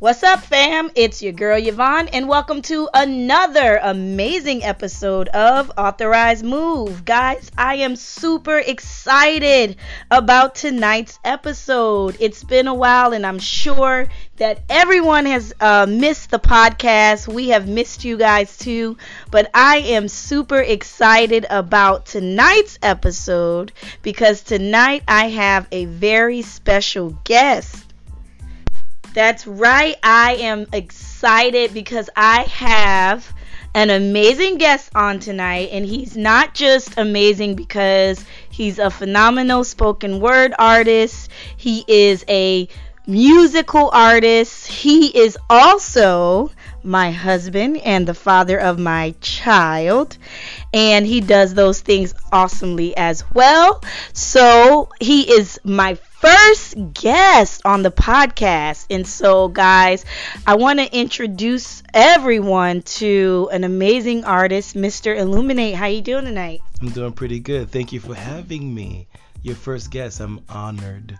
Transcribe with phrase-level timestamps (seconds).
[0.00, 0.92] What's up, fam?
[0.94, 7.04] It's your girl Yvonne, and welcome to another amazing episode of Authorized Move.
[7.04, 9.74] Guys, I am super excited
[10.08, 12.16] about tonight's episode.
[12.20, 14.06] It's been a while, and I'm sure
[14.36, 17.26] that everyone has uh, missed the podcast.
[17.26, 18.98] We have missed you guys too,
[19.32, 27.18] but I am super excited about tonight's episode because tonight I have a very special
[27.24, 27.87] guest.
[29.18, 29.96] That's right.
[30.00, 33.34] I am excited because I have
[33.74, 40.20] an amazing guest on tonight, and he's not just amazing because he's a phenomenal spoken
[40.20, 42.68] word artist, he is a
[43.08, 46.52] musical artist, he is also
[46.84, 50.16] my husband and the father of my child
[50.72, 53.82] and he does those things awesomely as well.
[54.12, 58.86] So he is my first guest on the podcast.
[58.90, 60.04] And so, guys,
[60.46, 65.16] I want to introduce everyone to an amazing artist, Mr.
[65.16, 65.74] Illuminate.
[65.74, 66.60] How you doing tonight?
[66.80, 67.70] I'm doing pretty good.
[67.70, 69.08] Thank you for having me.
[69.42, 70.20] Your first guest.
[70.20, 71.18] I'm honored.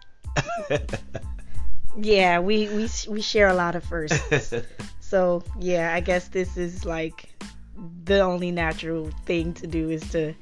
[1.98, 4.54] yeah, we we we share a lot of firsts.
[5.00, 7.37] so, yeah, I guess this is like
[8.04, 10.34] the only natural thing to do is to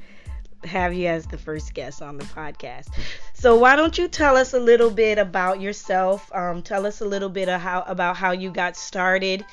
[0.65, 2.89] have you as the first guest on the podcast.
[3.34, 6.31] So why don't you tell us a little bit about yourself?
[6.34, 9.45] Um, tell us a little bit of how about how you got started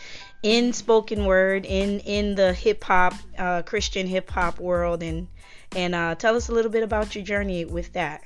[0.41, 5.27] in spoken word in in the hip hop uh, Christian hip hop world, and
[5.75, 8.23] and uh, tell us a little bit about your journey with that.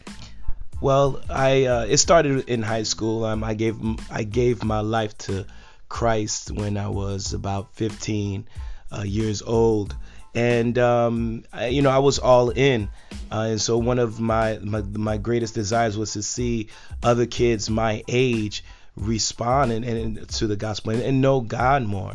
[0.79, 3.25] Well, I uh, it started in high school.
[3.25, 3.77] Um, I gave
[4.11, 5.45] I gave my life to
[5.89, 8.47] Christ when I was about 15
[8.91, 9.95] uh, years old
[10.37, 12.89] and um, I, you know I was all in,
[13.31, 16.67] uh, and so one of my, my my greatest desires was to see
[17.01, 18.63] other kids my age
[18.95, 22.13] respond and, and to the gospel and, and know God more.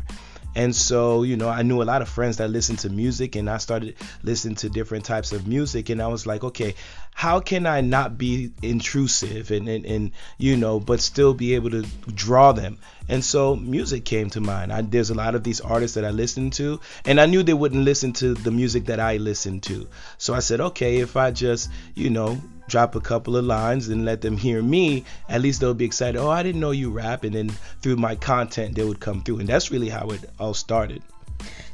[0.54, 3.48] And so, you know, I knew a lot of friends that listened to music and
[3.48, 6.74] I started listening to different types of music and I was like, okay,
[7.14, 11.70] how can I not be intrusive and, and, and you know, but still be able
[11.70, 11.82] to
[12.14, 12.78] draw them?
[13.08, 14.72] And so music came to mind.
[14.72, 17.52] I, there's a lot of these artists that I listened to, and I knew they
[17.54, 19.88] wouldn't listen to the music that I listened to.
[20.18, 22.40] So I said, okay, if I just, you know,
[22.72, 26.18] drop a couple of lines and let them hear me, at least they'll be excited.
[26.18, 27.22] Oh, I didn't know you rap.
[27.22, 27.50] And then
[27.82, 29.40] through my content, they would come through.
[29.40, 31.02] And that's really how it all started.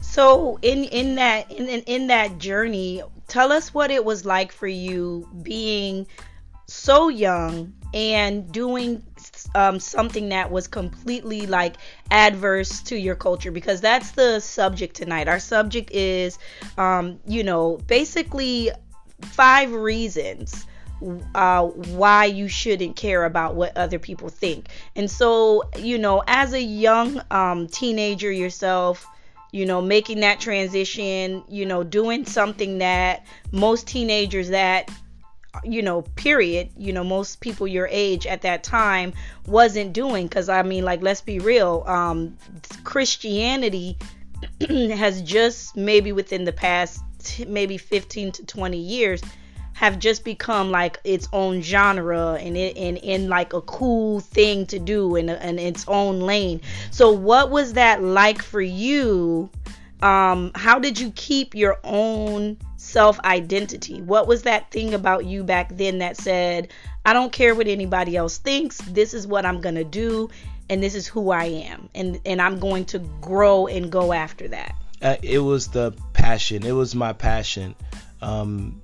[0.00, 4.66] So in in that in, in that journey, tell us what it was like for
[4.66, 6.06] you being
[6.66, 9.02] so young and doing
[9.54, 11.76] um, something that was completely like
[12.10, 15.28] adverse to your culture because that's the subject tonight.
[15.28, 16.38] Our subject is,
[16.76, 18.70] um, you know, basically
[19.22, 20.66] five reasons
[21.34, 24.68] uh, why you shouldn't care about what other people think.
[24.96, 29.06] And so, you know, as a young um, teenager yourself,
[29.52, 34.90] you know, making that transition, you know, doing something that most teenagers that
[35.64, 39.12] you know, period, you know, most people your age at that time
[39.46, 42.36] wasn't doing cuz I mean like let's be real, um
[42.84, 43.96] Christianity
[44.68, 47.02] has just maybe within the past
[47.46, 49.22] maybe 15 to 20 years
[49.78, 54.66] have just become like its own genre and it and in like a cool thing
[54.66, 56.60] to do in, in its own lane.
[56.90, 59.48] So what was that like for you?
[60.02, 64.02] Um, how did you keep your own self identity?
[64.02, 66.72] What was that thing about you back then that said,
[67.06, 70.28] I don't care what anybody else thinks, this is what I'm gonna do,
[70.68, 74.48] and this is who I am, and and I'm going to grow and go after
[74.48, 74.74] that.
[75.00, 76.66] Uh, it was the passion.
[76.66, 77.76] It was my passion.
[78.20, 78.82] Um,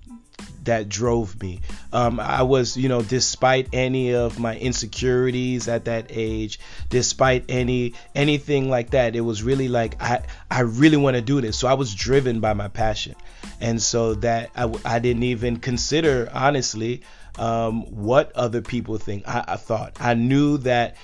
[0.65, 1.61] that drove me.
[1.93, 6.59] Um, I was, you know, despite any of my insecurities at that age,
[6.89, 11.41] despite any anything like that, it was really like I I really want to do
[11.41, 11.59] this.
[11.59, 13.15] So I was driven by my passion,
[13.61, 17.03] and so that I, I didn't even consider honestly
[17.39, 19.29] um, what other people think.
[19.29, 20.97] I, I thought I knew that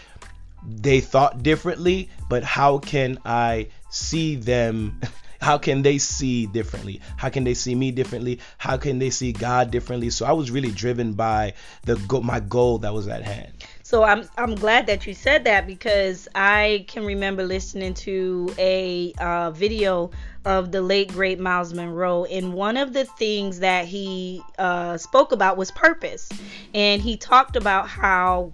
[0.67, 5.01] they thought differently, but how can I see them?
[5.41, 7.01] how can they see differently?
[7.17, 8.41] How can they see me differently?
[8.59, 10.11] How can they see God differently?
[10.11, 11.55] So I was really driven by
[11.85, 13.53] the go- my goal that was at hand.
[13.83, 19.13] So I'm I'm glad that you said that because I can remember listening to a
[19.19, 20.13] uh, video
[20.45, 25.33] of the late great Myles Munroe, and one of the things that he uh, spoke
[25.33, 26.29] about was purpose,
[26.73, 28.53] and he talked about how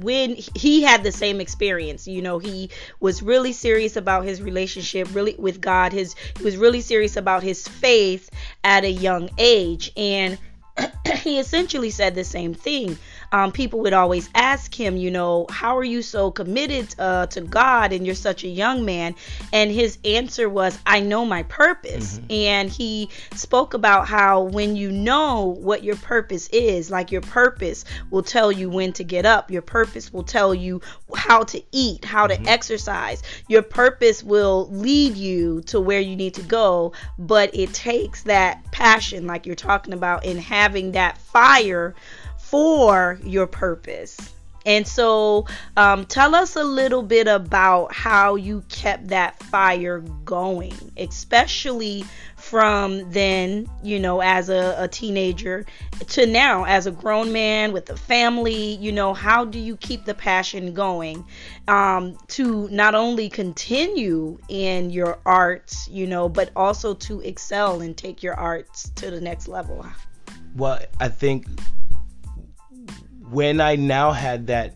[0.00, 2.70] when he had the same experience you know he
[3.00, 7.42] was really serious about his relationship really with god his he was really serious about
[7.42, 8.30] his faith
[8.64, 10.38] at a young age and
[11.16, 12.96] he essentially said the same thing
[13.32, 17.40] um, people would always ask him, you know, how are you so committed uh, to
[17.40, 19.14] God and you're such a young man?
[19.52, 22.18] And his answer was, I know my purpose.
[22.18, 22.32] Mm-hmm.
[22.32, 27.86] And he spoke about how when you know what your purpose is, like your purpose
[28.10, 30.82] will tell you when to get up, your purpose will tell you
[31.16, 32.48] how to eat, how to mm-hmm.
[32.48, 36.92] exercise, your purpose will lead you to where you need to go.
[37.18, 41.94] But it takes that passion, like you're talking about, in having that fire
[42.52, 44.18] for your purpose.
[44.66, 50.74] And so, um, tell us a little bit about how you kept that fire going,
[50.98, 52.04] especially
[52.36, 55.64] from then, you know, as a, a, teenager
[56.08, 58.74] to now as a grown man with a family.
[58.74, 61.24] You know, how do you keep the passion going
[61.68, 67.96] um, to not only continue in your arts, you know, but also to excel and
[67.96, 69.86] take your arts to the next level?
[70.54, 71.46] Well, I think
[73.32, 74.74] when I now had that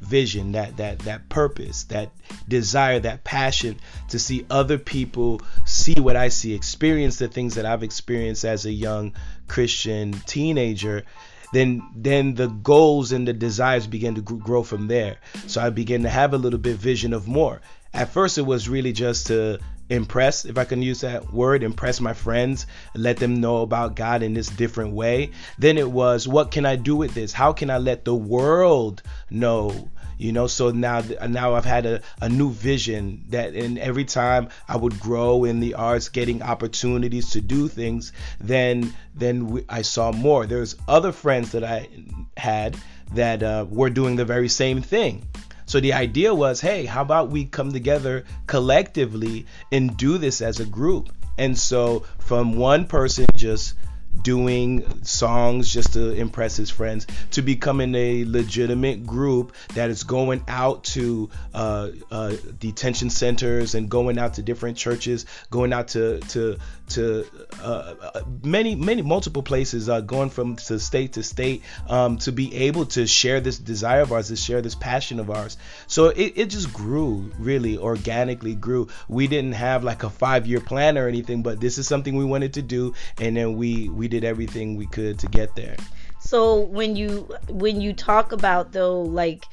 [0.00, 2.10] vision, that that that purpose, that
[2.48, 3.78] desire, that passion
[4.08, 8.64] to see other people see what I see, experience the things that I've experienced as
[8.64, 9.14] a young
[9.48, 11.04] Christian teenager,
[11.52, 15.18] then then the goals and the desires begin to grow from there.
[15.46, 17.60] So I began to have a little bit vision of more.
[17.94, 19.58] At first, it was really just to
[19.92, 24.22] impress, if I can use that word, impress my friends, let them know about God
[24.22, 25.32] in this different way.
[25.58, 27.32] Then it was, what can I do with this?
[27.32, 29.90] How can I let the world know?
[30.18, 34.50] You know, so now now I've had a, a new vision that and every time
[34.68, 39.82] I would grow in the arts, getting opportunities to do things, then then we, I
[39.82, 40.46] saw more.
[40.46, 41.88] There's other friends that I
[42.36, 42.76] had
[43.14, 45.26] that uh, were doing the very same thing.
[45.72, 50.60] So the idea was, hey, how about we come together collectively and do this as
[50.60, 51.08] a group?
[51.38, 53.72] And so from one person just
[54.20, 60.42] doing songs just to impress his friends to becoming a legitimate group that is going
[60.48, 66.20] out to uh, uh, detention centers and going out to different churches, going out to
[66.20, 67.26] to to
[67.62, 72.32] uh, uh many many multiple places, uh, going from to state to state um, to
[72.32, 75.56] be able to share this desire of ours, to share this passion of ours.
[75.86, 78.88] So it, it just grew really organically grew.
[79.08, 82.24] We didn't have like a five year plan or anything, but this is something we
[82.24, 85.76] wanted to do, and then we we did everything we could to get there.
[86.20, 89.44] So when you when you talk about though like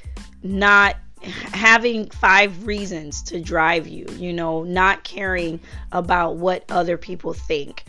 [0.44, 5.60] not having five reasons to drive you, you know, not caring
[5.92, 7.84] about what other people think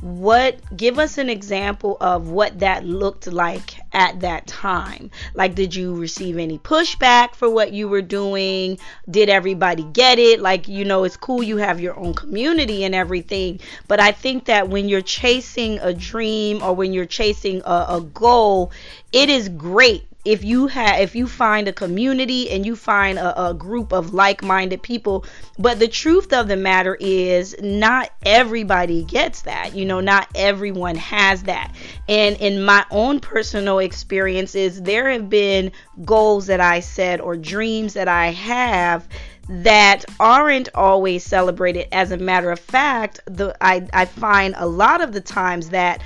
[0.00, 5.10] what give us an example of what that looked like at that time.
[5.34, 8.78] Like did you receive any pushback for what you were doing?
[9.10, 10.40] Did everybody get it?
[10.40, 14.46] Like you know it's cool you have your own community and everything but i think
[14.46, 18.72] that when you're chasing a dream or when you're chasing a, a goal
[19.12, 23.48] it is great if you have if you find a community and you find a,
[23.48, 25.24] a group of like-minded people
[25.58, 30.96] but the truth of the matter is not everybody gets that you know not everyone
[30.96, 31.74] has that.
[32.08, 35.72] And in my own personal experiences there have been
[36.04, 39.06] goals that i set or dreams that i have
[39.48, 41.86] that aren't always celebrated.
[41.92, 46.00] As a matter of fact the i i find a lot of the times that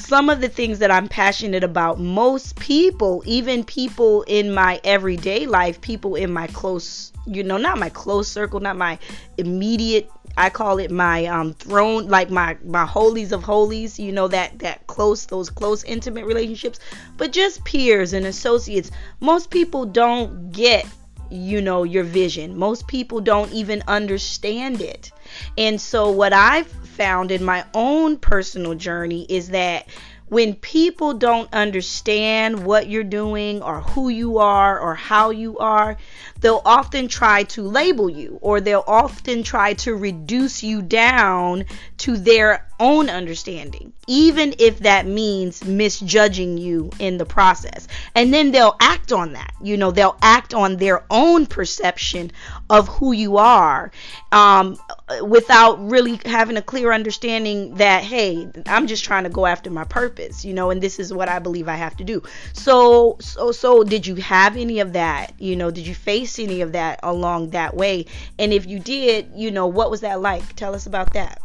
[0.00, 5.46] some of the things that I'm passionate about, most people, even people in my everyday
[5.46, 8.98] life, people in my close, you know, not my close circle, not my
[9.38, 14.28] immediate I call it my um throne like my my holies of holies, you know
[14.28, 16.78] that that close those close intimate relationships,
[17.16, 18.90] but just peers and associates.
[19.20, 20.86] Most people don't get
[21.30, 22.56] you know your vision.
[22.56, 25.12] Most people don't even understand it.
[25.58, 29.86] And so what I've found in my own personal journey is that
[30.30, 35.96] when people don't understand what you're doing or who you are or how you are,
[36.38, 41.64] they'll often try to label you or they'll often try to reduce you down
[42.00, 47.86] to their own understanding, even if that means misjudging you in the process.
[48.14, 49.52] And then they'll act on that.
[49.62, 52.32] You know, they'll act on their own perception
[52.70, 53.90] of who you are
[54.32, 54.78] um,
[55.22, 59.84] without really having a clear understanding that, hey, I'm just trying to go after my
[59.84, 62.22] purpose, you know, and this is what I believe I have to do.
[62.54, 65.34] So, so, so did you have any of that?
[65.38, 68.06] You know, did you face any of that along that way?
[68.38, 70.56] And if you did, you know, what was that like?
[70.56, 71.42] Tell us about that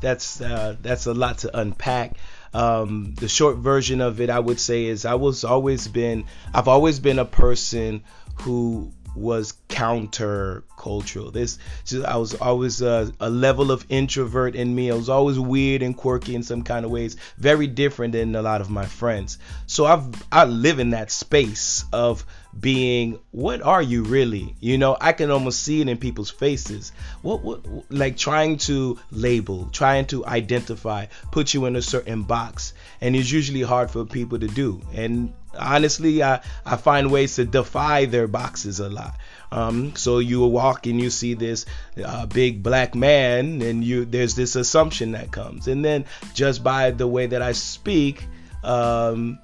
[0.00, 2.16] that's uh, that's a lot to unpack.
[2.54, 6.24] Um, the short version of it, I would say, is I was always been
[6.54, 8.02] I've always been a person
[8.42, 11.30] who was counter-cultural.
[11.30, 14.90] This just, I was always a, a, level of introvert in me.
[14.90, 18.42] I was always weird and quirky in some kind of ways, very different than a
[18.42, 19.38] lot of my friends.
[19.66, 22.24] So I've I live in that space of
[22.58, 26.92] being what are you really you know i can almost see it in people's faces
[27.22, 32.72] what, what like trying to label trying to identify put you in a certain box
[33.00, 37.44] and it's usually hard for people to do and honestly i i find ways to
[37.44, 39.16] defy their boxes a lot.
[39.52, 41.66] Um, so you walk and you see this
[42.04, 45.68] uh, big black man and you there's this assumption that comes.
[45.68, 48.26] And then just by the way that i speak
[48.64, 49.38] um,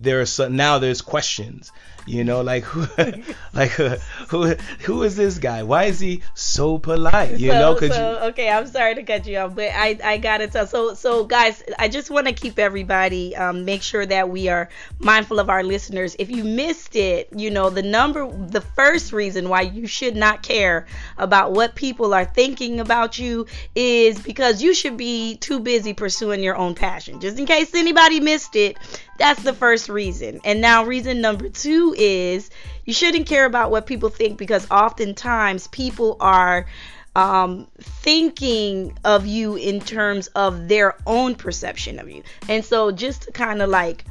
[0.00, 1.72] there are some, now there's questions
[2.10, 2.86] you know like who
[3.54, 5.62] like who who is this guy?
[5.62, 7.38] Why is he so polite?
[7.38, 8.28] You so, know cause so, you...
[8.30, 11.62] okay i'm sorry to cut you off but i i gotta tell so so guys
[11.78, 15.62] i just want to keep everybody um make sure that we are mindful of our
[15.62, 16.16] listeners.
[16.18, 20.42] If you missed it you know the number the first reason why you should not
[20.42, 20.86] care
[21.18, 26.42] about what people are thinking about you is because you should be too busy pursuing
[26.42, 27.20] your own passion.
[27.20, 28.76] Just in case anybody missed it
[29.20, 30.40] that's the first reason.
[30.44, 32.48] And now, reason number two is
[32.86, 36.66] you shouldn't care about what people think because oftentimes people are
[37.14, 42.22] um, thinking of you in terms of their own perception of you.
[42.48, 44.06] And so, just to kind of like,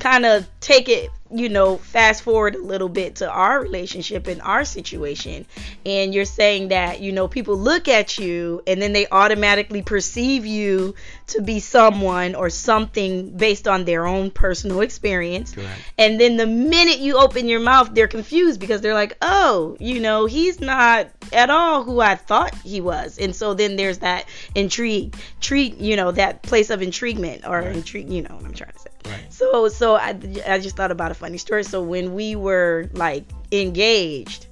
[0.00, 4.40] kind of take it you know, fast forward a little bit to our relationship and
[4.42, 5.46] our situation,
[5.86, 10.44] and you're saying that, you know, people look at you and then they automatically perceive
[10.46, 10.94] you
[11.28, 15.52] to be someone or something based on their own personal experience.
[15.52, 15.80] Correct.
[15.98, 20.00] And then the minute you open your mouth, they're confused because they're like, oh, you
[20.00, 23.18] know, he's not at all who I thought he was.
[23.18, 27.76] And so then there's that intrigue, treat, you know, that place of intriguement or right.
[27.76, 28.90] intrigue, you know what I'm trying to say.
[29.30, 30.10] So, so I,
[30.46, 31.64] I just thought about a funny story.
[31.64, 34.46] So when we were like engaged,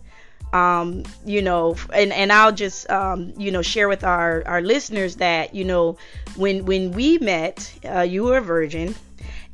[0.52, 5.16] um, you know, and, and I'll just, um, you know, share with our, our listeners
[5.16, 5.97] that, you know,
[6.37, 8.95] when, when we met, uh, you were a virgin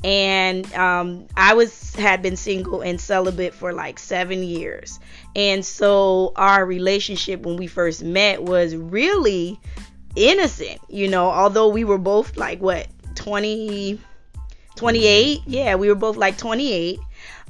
[0.05, 5.01] and um, I was had been single and celibate for like seven years,
[5.35, 9.59] and so our relationship when we first met was really
[10.15, 11.29] innocent, you know.
[11.31, 13.99] Although we were both like what 20,
[14.77, 16.99] 28, yeah, we were both like 28,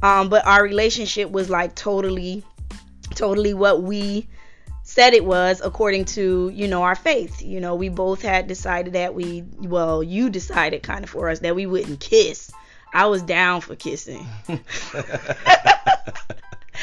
[0.03, 2.45] um, but our relationship was like totally,
[3.15, 4.29] totally what we
[4.83, 7.43] said it was according to you know our faith.
[7.43, 11.41] You know we both had decided that we well you decided kind of for us
[11.41, 12.53] that we wouldn't kiss.
[12.95, 14.25] I was down for kissing.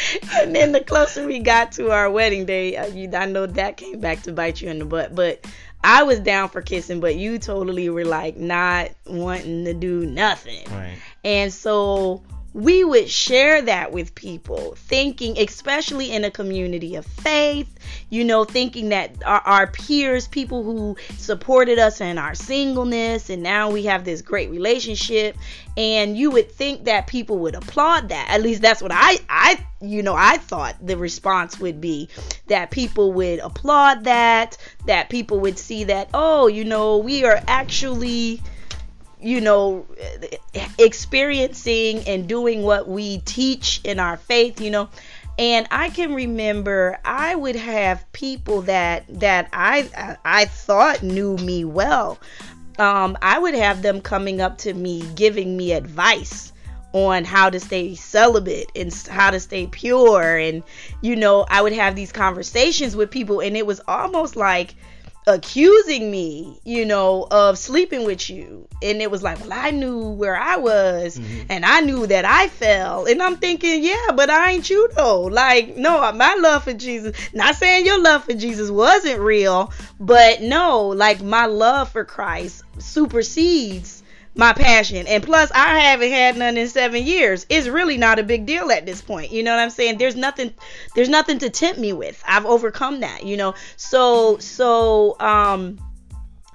[0.41, 4.23] And then the closer we got to our wedding day i know that came back
[4.23, 5.15] to bite you in the butt.
[5.15, 5.45] But
[5.83, 10.65] i was down for kissing but you totally were like not wanting to do nothing
[10.71, 10.97] right.
[11.23, 17.67] and so we would share that with people, thinking, especially in a community of faith,
[18.09, 23.41] you know, thinking that our, our, peers, people who supported us in our singleness, and
[23.41, 25.35] now we have this great relationship,
[25.75, 28.27] and you would think that people would applaud that.
[28.29, 32.09] At least that's what I, I, you know, I thought the response would be
[32.47, 37.41] that people would applaud that, that people would see that, oh, you know, we are
[37.47, 38.41] actually
[39.23, 39.85] you know,
[40.77, 44.89] experiencing and doing what we teach in our faith, you know.
[45.39, 51.65] And I can remember I would have people that that I I thought knew me
[51.65, 52.19] well.
[52.77, 56.53] Um, I would have them coming up to me giving me advice
[56.91, 60.61] on how to stay celibate and how to stay pure and
[61.01, 64.75] you know I would have these conversations with people and it was almost like
[65.27, 68.67] accusing me, you know, of sleeping with you.
[68.81, 71.45] And it was like, well, I knew where I was mm-hmm.
[71.49, 73.05] and I knew that I fell.
[73.05, 75.23] And I'm thinking, yeah, but I ain't you though.
[75.23, 80.41] Like, no, my love for Jesus, not saying your love for Jesus wasn't real, but
[80.41, 83.92] no, like my love for Christ supersedes
[84.35, 85.07] my passion.
[85.07, 87.45] And plus, I haven't had none in seven years.
[87.49, 89.31] It's really not a big deal at this point.
[89.31, 89.97] You know what I'm saying?
[89.97, 90.53] There's nothing,
[90.95, 92.21] there's nothing to tempt me with.
[92.27, 93.23] I've overcome that.
[93.23, 93.53] You know.
[93.77, 95.79] So so um,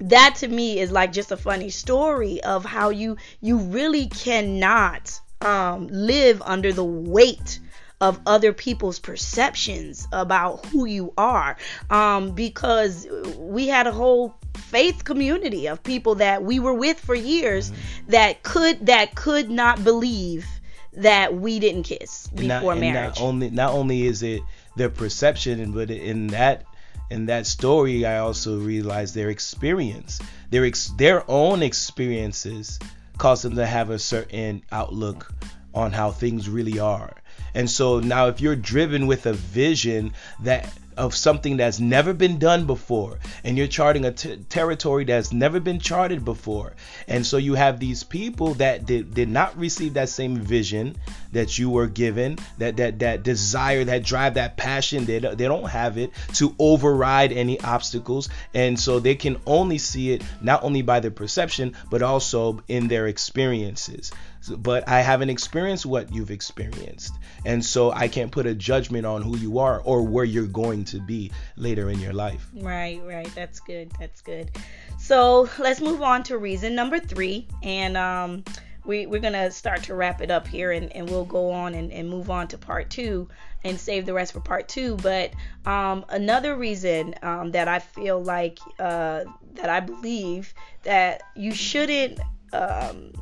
[0.01, 5.21] that to me is like just a funny story of how you you really cannot
[5.41, 7.61] um live under the weight
[8.00, 11.57] of other people's perceptions about who you are
[11.90, 17.14] um, because we had a whole faith community of people that we were with for
[17.14, 18.11] years mm-hmm.
[18.11, 20.47] that could that could not believe
[20.93, 23.19] that we didn't kiss before not, marriage.
[23.19, 24.43] Not only not only is it
[24.76, 26.64] their perception, but in that
[27.11, 32.78] in that story, I also realized their experience, their ex, their own experiences,
[33.17, 35.33] caused them to have a certain outlook
[35.75, 37.14] on how things really are.
[37.54, 42.38] And so now if you're driven with a vision that of something that's never been
[42.40, 46.75] done before and you're charting a t- territory that's never been charted before
[47.07, 50.97] and so you have these people that did, did not receive that same vision
[51.33, 55.68] that you were given that that that desire that drive that passion they, they don't
[55.68, 58.28] have it to override any obstacles.
[58.54, 62.88] And so they can only see it not only by their perception but also in
[62.88, 64.11] their experiences
[64.57, 67.14] but I haven't experienced what you've experienced.
[67.45, 70.85] And so I can't put a judgment on who you are or where you're going
[70.87, 72.49] to be later in your life.
[72.54, 73.30] Right, right.
[73.35, 73.92] That's good.
[73.99, 74.50] That's good.
[74.99, 77.47] So let's move on to reason number three.
[77.62, 78.45] And um,
[78.85, 81.75] we, we're going to start to wrap it up here and, and we'll go on
[81.75, 83.28] and, and move on to part two
[83.64, 84.97] and save the rest for part two.
[84.97, 85.33] But
[85.66, 90.54] um, another reason um, that I feel like, uh, that I believe
[90.85, 92.21] that you shouldn't
[92.52, 93.12] um,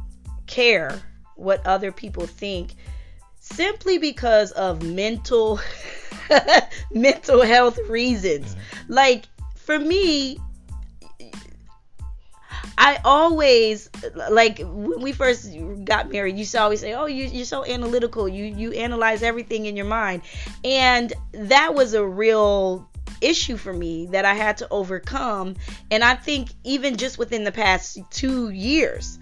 [0.46, 1.00] care
[1.36, 2.74] what other people think
[3.40, 5.60] simply because of mental
[6.90, 8.56] mental health reasons.
[8.88, 10.38] Like for me,
[12.78, 13.88] I always
[14.30, 15.50] like when we first
[15.84, 16.34] got married.
[16.34, 18.28] You used to always say, "Oh, you, you're so analytical.
[18.28, 20.22] You you analyze everything in your mind,"
[20.64, 22.88] and that was a real
[23.20, 25.56] issue for me that I had to overcome.
[25.90, 29.18] And I think even just within the past two years,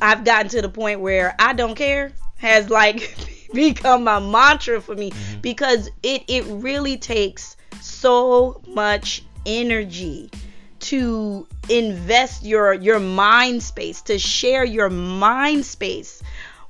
[0.00, 3.16] I've gotten to the point where I don't care has like
[3.54, 5.40] become my mantra for me mm-hmm.
[5.40, 10.30] because it it really takes so much energy
[10.78, 16.22] to invest your your mind space to share your mind space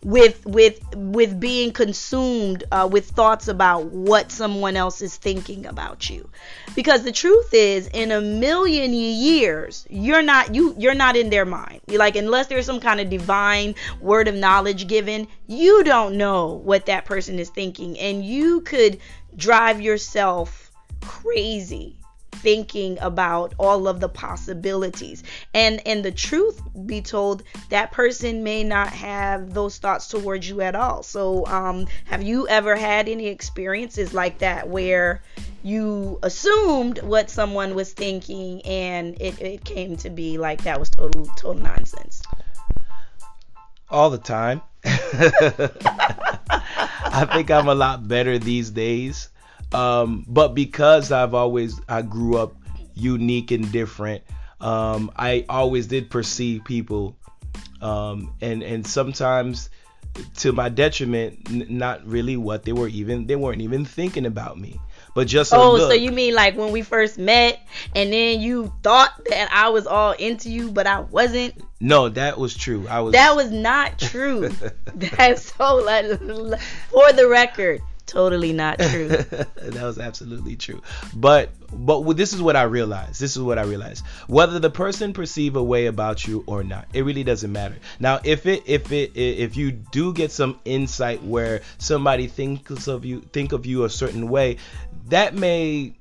[0.03, 6.09] with with with being consumed uh, with thoughts about what someone else is thinking about
[6.09, 6.29] you.
[6.75, 11.45] Because the truth is in a million years you're not you you're not in their
[11.45, 11.81] mind.
[11.87, 16.53] You're like unless there's some kind of divine word of knowledge given you don't know
[16.53, 17.99] what that person is thinking.
[17.99, 18.99] And you could
[19.37, 21.96] drive yourself crazy
[22.37, 25.23] thinking about all of the possibilities.
[25.55, 30.61] And and the truth be told that person may not have those thoughts towards you
[30.61, 31.03] at all.
[31.03, 35.23] So um have you ever had any experiences like that where
[35.63, 40.91] you assumed what someone was thinking and it, it came to be like that was
[40.91, 42.23] total total nonsense?
[43.89, 44.63] All the time.
[47.09, 49.31] I think I'm a lot better these days
[49.73, 52.55] um, but because I've always I grew up
[52.95, 54.23] unique and different,
[54.61, 57.17] um, I always did perceive people,
[57.81, 59.71] um, and and sometimes
[60.39, 64.59] to my detriment, n- not really what they were even they weren't even thinking about
[64.59, 64.81] me.
[65.15, 65.91] But just oh, look.
[65.91, 69.87] so you mean like when we first met, and then you thought that I was
[69.87, 71.55] all into you, but I wasn't.
[71.81, 72.87] No, that was true.
[72.87, 73.13] I was.
[73.13, 74.51] That was not true.
[74.95, 76.07] That's so like
[76.91, 79.09] for the record totally not true.
[79.09, 80.81] that was absolutely true.
[81.15, 83.21] But but this is what I realized.
[83.21, 84.05] This is what I realized.
[84.27, 87.77] Whether the person perceive a way about you or not, it really doesn't matter.
[88.01, 93.05] Now, if it if it if you do get some insight where somebody thinks of
[93.05, 94.59] you think of you a certain way,
[95.09, 95.95] that may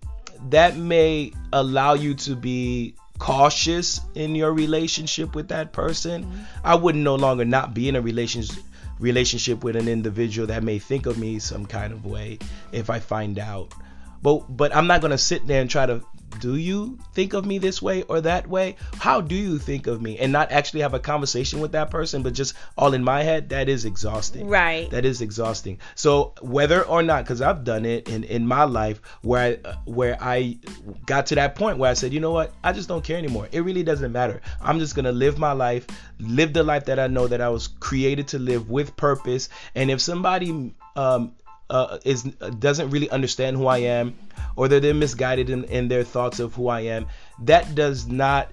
[0.49, 6.25] that may allow you to be cautious in your relationship with that person.
[6.25, 6.41] Mm-hmm.
[6.63, 8.63] I wouldn't no longer not be in a relationship
[8.99, 12.39] relationship with an individual that may think of me some kind of way
[12.71, 13.73] if I find out.
[14.21, 16.01] But but I'm not gonna sit there and try to
[16.39, 18.75] do you think of me this way or that way?
[18.97, 20.17] How do you think of me?
[20.17, 23.49] And not actually have a conversation with that person, but just all in my head,
[23.49, 24.47] that is exhausting.
[24.47, 24.89] Right.
[24.91, 25.79] That is exhausting.
[25.95, 30.17] So whether or not, because I've done it in, in my life where I, where
[30.19, 30.57] I
[31.05, 33.47] got to that point where I said, you know what, I just don't care anymore.
[33.51, 34.41] It really doesn't matter.
[34.61, 35.87] I'm just gonna live my life,
[36.19, 39.49] live the life that I know that I was created to live with purpose.
[39.73, 41.33] And if somebody um,
[41.69, 44.15] uh, is doesn't really understand who I am,
[44.55, 47.07] or that they're misguided in, in their thoughts of who I am,
[47.43, 48.51] that does not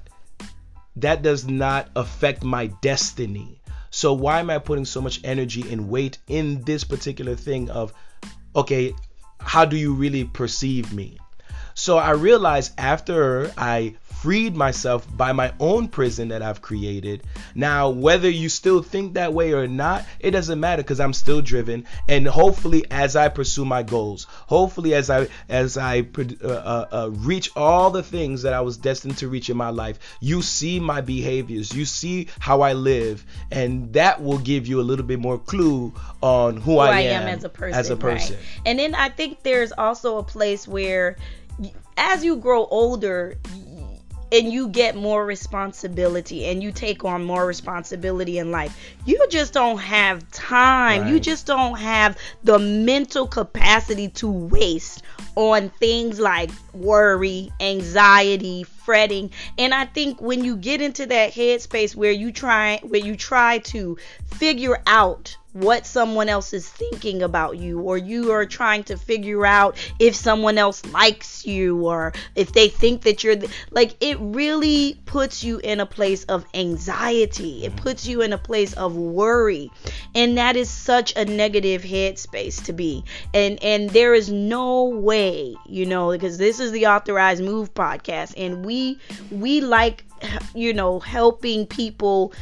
[0.96, 3.60] that does not affect my destiny.
[3.90, 7.92] So why am I putting so much energy and weight in this particular thing of
[8.54, 8.94] okay,
[9.40, 11.18] how do you really perceive me?
[11.74, 17.24] So I realized after I freed myself by my own prison that I've created.
[17.56, 21.42] Now, whether you still think that way or not, it doesn't matter because I'm still
[21.42, 21.86] driven.
[22.08, 27.10] And hopefully, as I pursue my goals, hopefully as I as I uh, uh, uh,
[27.10, 30.78] reach all the things that I was destined to reach in my life, you see
[30.78, 35.18] my behaviors, you see how I live, and that will give you a little bit
[35.18, 37.78] more clue on who, who I, am, am, as a person.
[37.78, 38.36] As a person.
[38.36, 38.44] Right.
[38.66, 41.16] And then I think there's also a place where
[41.96, 43.36] as you grow older
[44.32, 48.76] and you get more responsibility and you take on more responsibility in life.
[49.04, 51.02] You just don't have time.
[51.02, 51.10] Right.
[51.12, 55.02] You just don't have the mental capacity to waste
[55.36, 59.30] on things like worry, anxiety, fretting.
[59.58, 63.58] And I think when you get into that headspace where you try where you try
[63.58, 68.96] to figure out what someone else is thinking about you or you are trying to
[68.96, 73.94] figure out if someone else likes you or if they think that you're th- like
[74.00, 77.64] it really puts you in a place of anxiety.
[77.64, 79.70] It puts you in a place of worry.
[80.14, 83.04] And that is such a negative headspace to be.
[83.34, 88.34] And and there is no way you know because this is the authorized move podcast
[88.36, 88.98] and we
[89.30, 90.04] we like
[90.54, 92.32] you know helping people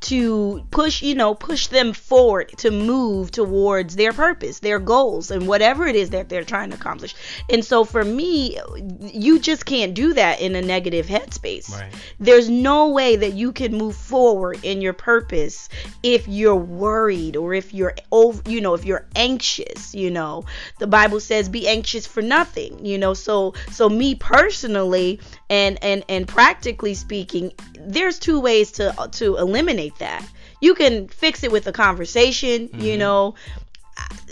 [0.00, 5.46] to push, you know, push them forward to move towards their purpose, their goals, and
[5.46, 7.14] whatever it is that they're trying to accomplish.
[7.50, 8.58] And so for me,
[9.00, 11.70] you just can't do that in a negative headspace.
[11.70, 11.92] Right.
[12.18, 15.68] There's no way that you can move forward in your purpose
[16.02, 20.44] if you're worried or if you're over, you know, if you're anxious, you know.
[20.78, 23.12] The Bible says be anxious for nothing, you know.
[23.12, 29.98] So so me personally and and and practically speaking, there's two ways to to eliminate
[29.98, 30.26] that.
[30.60, 32.80] You can fix it with a conversation, mm-hmm.
[32.80, 33.34] you know,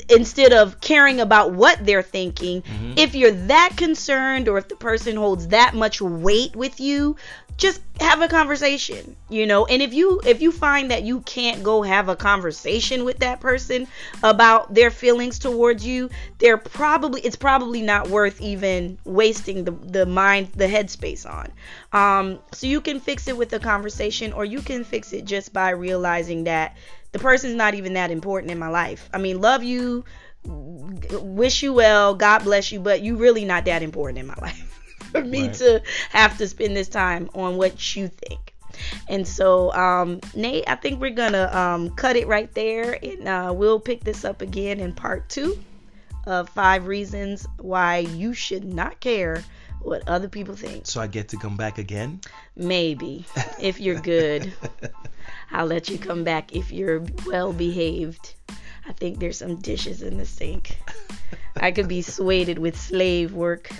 [0.08, 2.62] instead of caring about what they're thinking.
[2.62, 2.94] Mm-hmm.
[2.96, 7.16] If you're that concerned or if the person holds that much weight with you,
[7.58, 9.66] just have a conversation you know?
[9.66, 13.40] And if you if you find that you can't go have a conversation with that
[13.40, 13.86] person
[14.22, 20.06] about their feelings towards you they're probably it's probably not worth even wasting the the
[20.06, 21.52] mind the headspace on.
[21.92, 25.52] Um so you can fix it with a conversation or you can fix it just
[25.52, 26.76] by realizing that
[27.12, 29.10] the person's not even that important in my life.
[29.12, 30.04] I mean love you
[30.44, 34.67] wish you well god bless you but you really not that important in my life
[35.12, 35.54] for me right.
[35.54, 38.54] to have to spend this time on what you think.
[39.08, 43.52] And so, um, Nate, I think we're gonna um, cut it right there, and uh,
[43.54, 45.58] we'll pick this up again in part two
[46.26, 49.42] of five reasons why you should not care
[49.80, 50.86] what other people think.
[50.86, 52.20] So I get to come back again?
[52.56, 53.24] Maybe,
[53.60, 54.52] if you're good.
[55.50, 58.34] I'll let you come back if you're well behaved.
[58.86, 60.78] I think there's some dishes in the sink.
[61.56, 63.70] I could be swayed with slave work.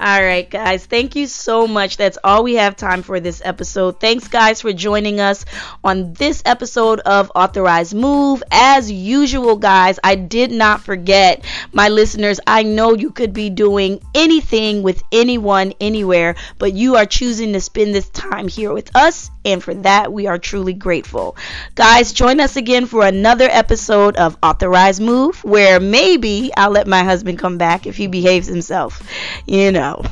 [0.00, 0.86] All right, guys.
[0.86, 1.96] Thank you so much.
[1.96, 3.98] That's all we have time for this episode.
[3.98, 5.44] Thanks, guys, for joining us
[5.82, 8.44] on this episode of Authorized Move.
[8.52, 12.38] As usual, guys, I did not forget my listeners.
[12.46, 17.60] I know you could be doing anything with anyone, anywhere, but you are choosing to
[17.60, 19.32] spend this time here with us.
[19.44, 21.36] And for that, we are truly grateful.
[21.74, 27.02] Guys, join us again for another episode of Authorized Move, where maybe I'll let my
[27.02, 29.02] husband come back if he behaves himself.
[29.46, 30.02] You know know.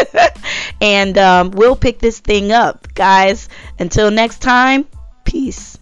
[0.80, 3.48] and um, we'll pick this thing up, guys.
[3.78, 4.86] Until next time,
[5.24, 5.78] peace.